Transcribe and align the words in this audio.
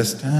understand? 0.00 0.39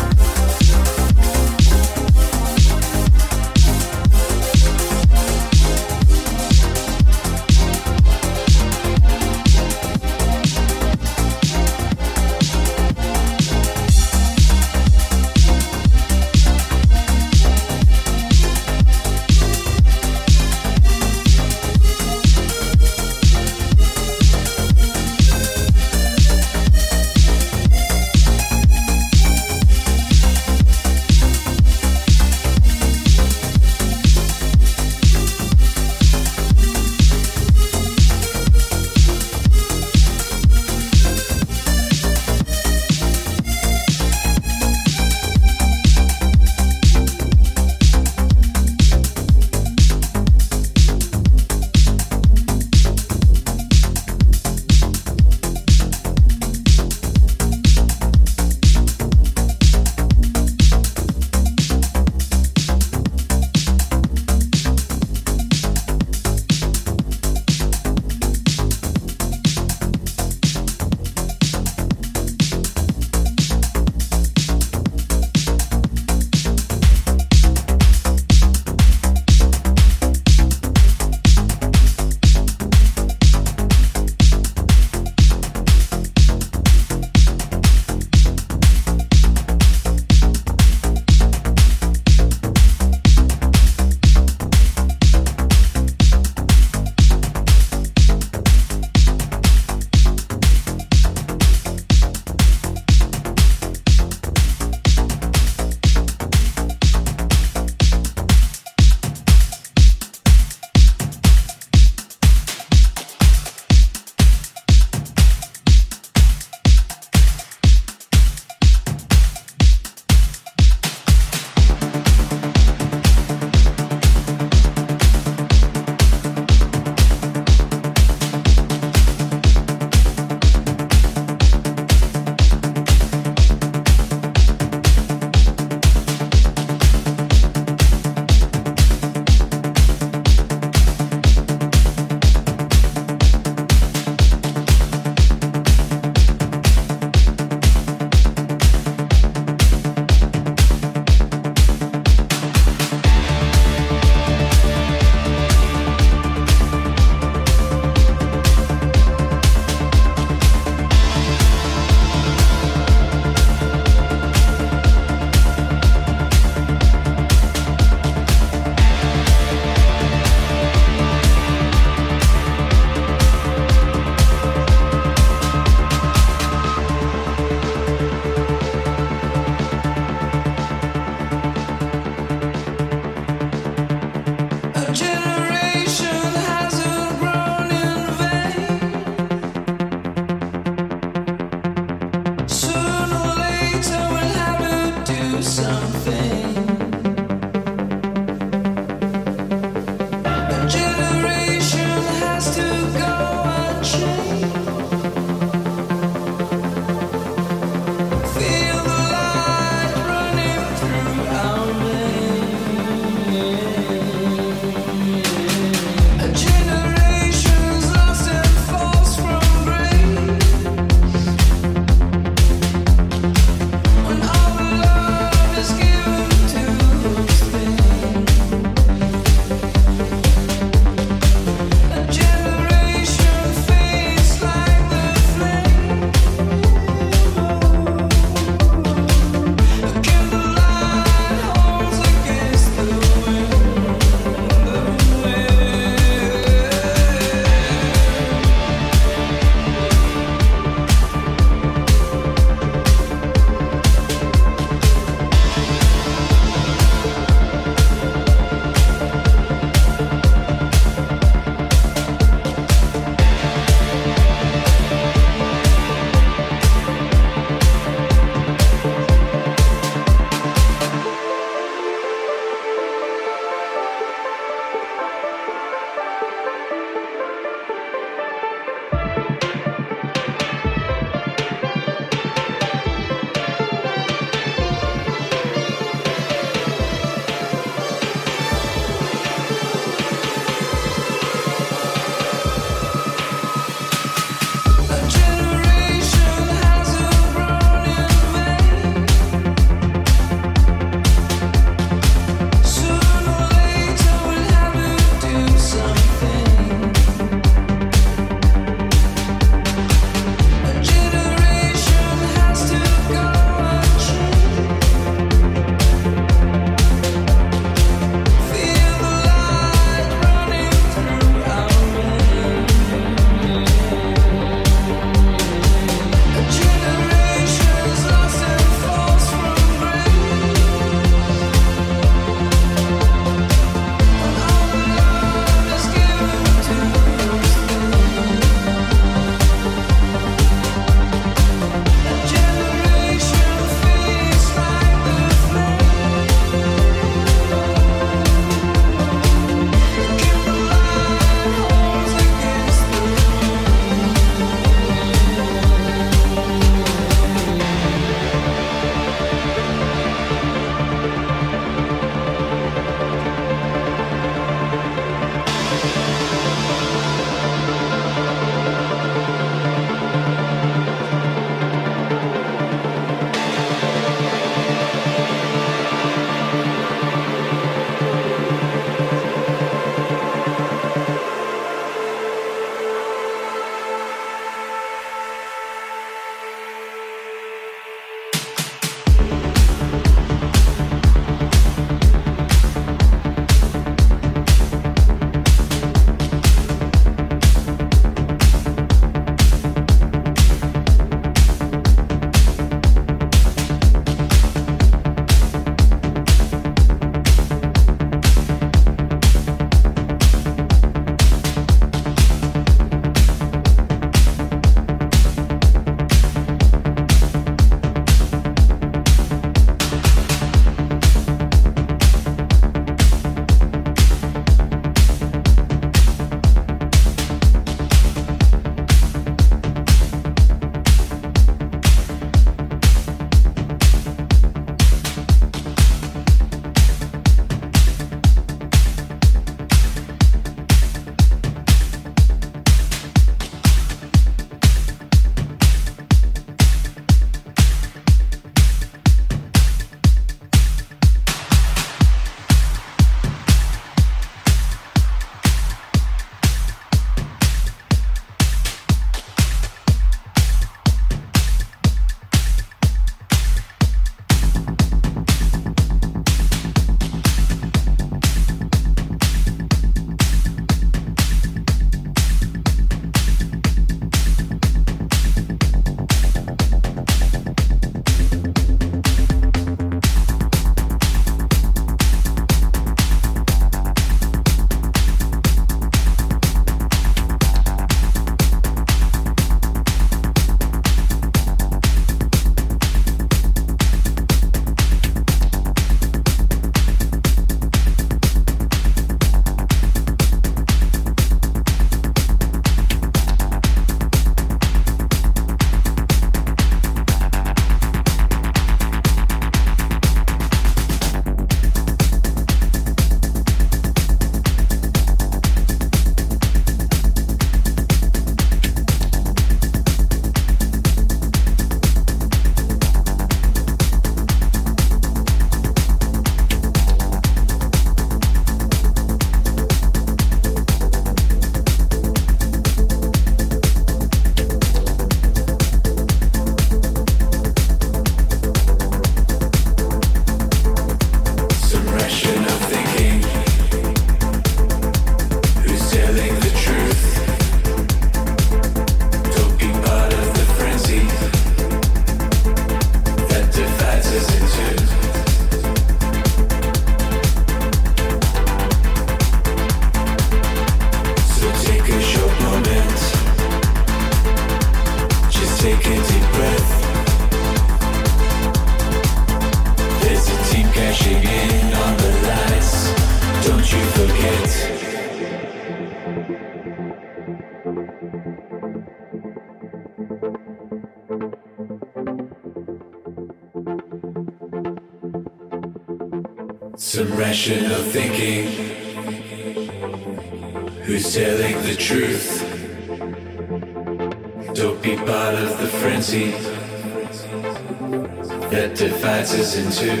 into 599.55 600.00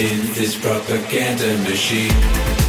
in 0.00 0.32
this 0.32 0.56
propaganda 0.56 1.58
machine. 1.68 2.59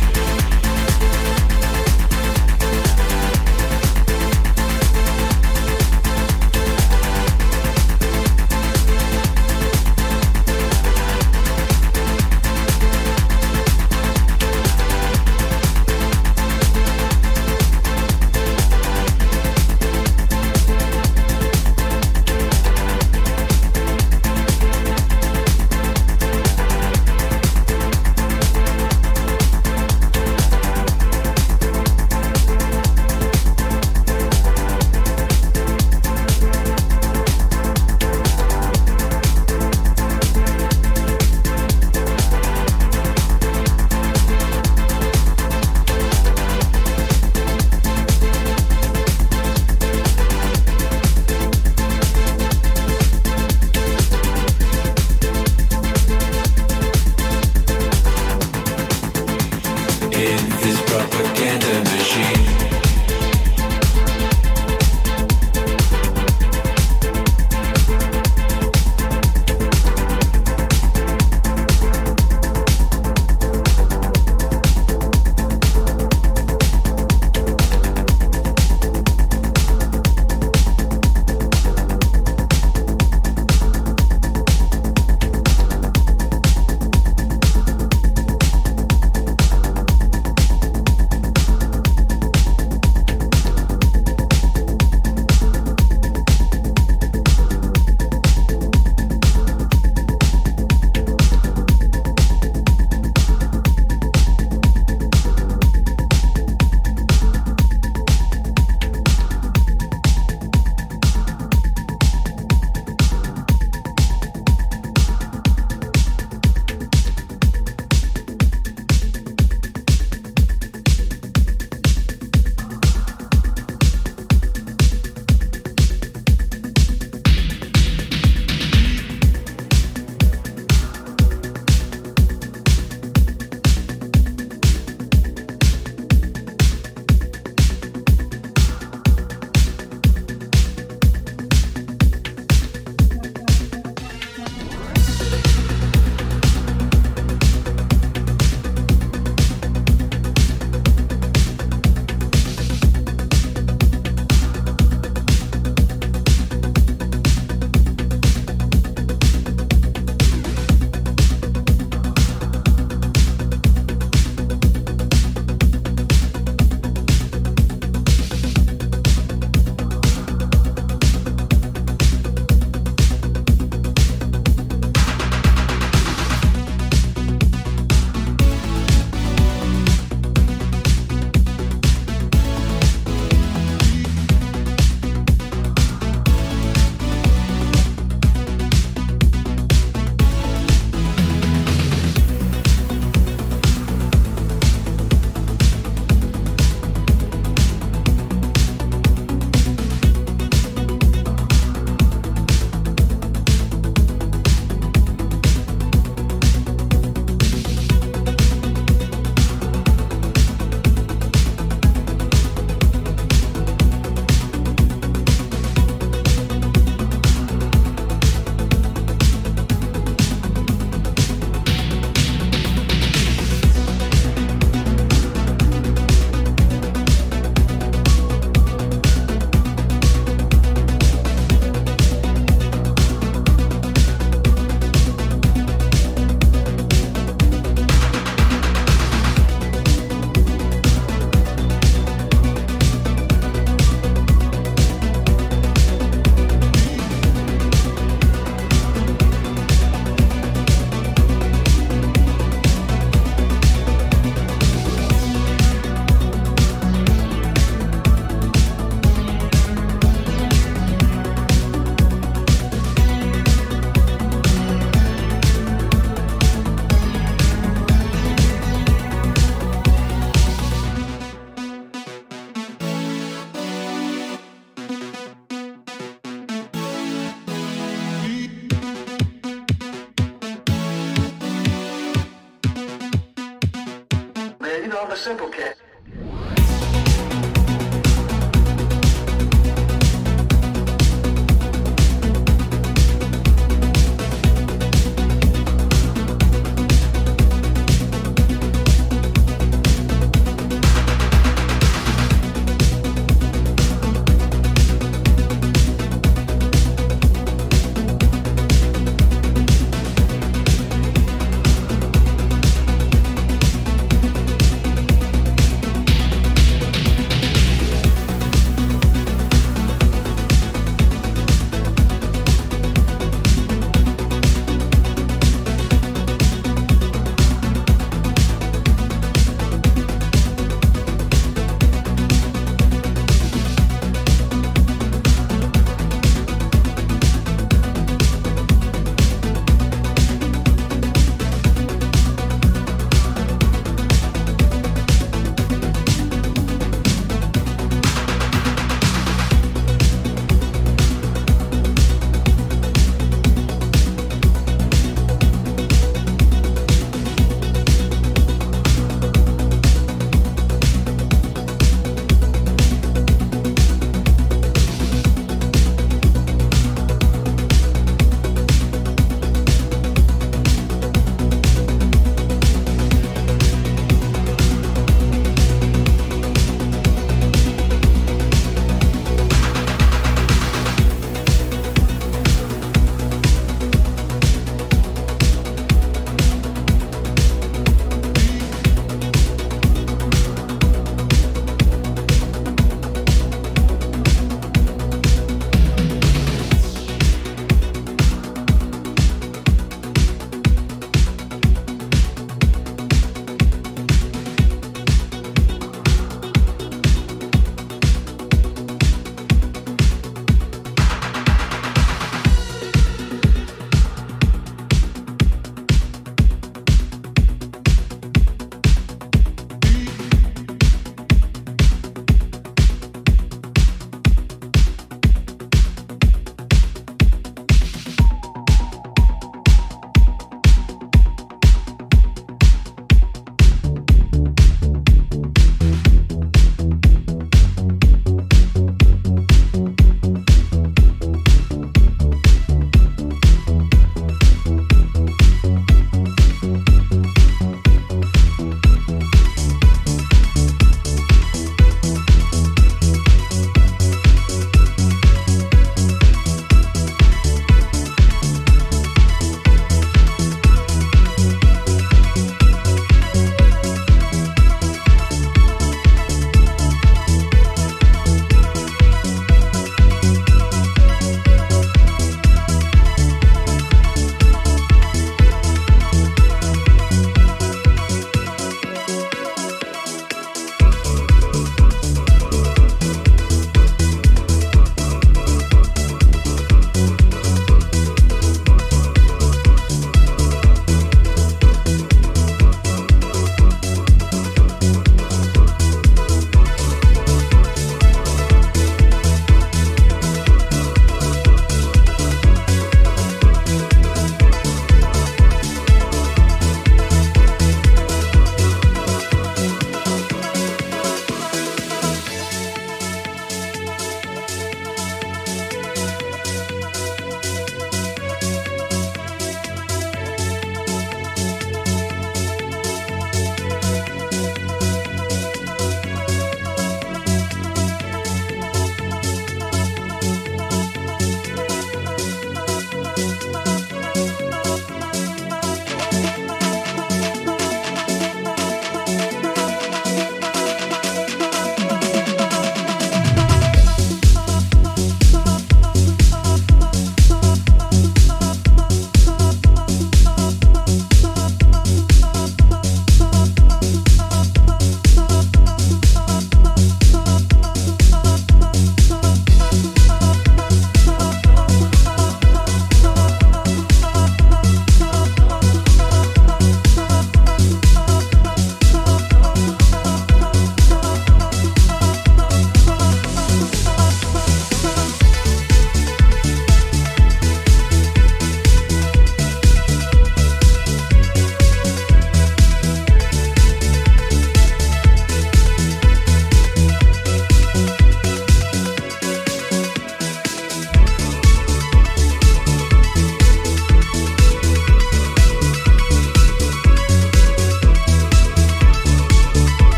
on 284.96 285.10
the 285.10 285.16
simple 285.16 285.48
kit. 285.48 285.78